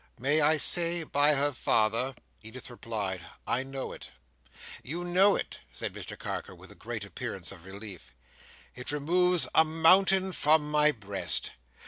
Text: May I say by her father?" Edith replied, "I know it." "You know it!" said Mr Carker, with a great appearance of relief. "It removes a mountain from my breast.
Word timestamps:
May 0.19 0.41
I 0.41 0.57
say 0.57 1.03
by 1.03 1.35
her 1.35 1.51
father?" 1.51 2.15
Edith 2.41 2.71
replied, 2.71 3.21
"I 3.45 3.61
know 3.61 3.91
it." 3.91 4.09
"You 4.81 5.03
know 5.03 5.35
it!" 5.35 5.59
said 5.71 5.93
Mr 5.93 6.17
Carker, 6.17 6.55
with 6.55 6.71
a 6.71 6.73
great 6.73 7.05
appearance 7.05 7.51
of 7.51 7.65
relief. 7.65 8.11
"It 8.73 8.91
removes 8.91 9.47
a 9.53 9.63
mountain 9.63 10.31
from 10.31 10.71
my 10.71 10.91
breast. 10.91 11.51